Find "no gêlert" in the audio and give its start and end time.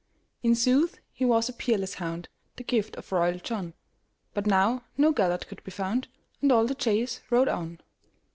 4.97-5.45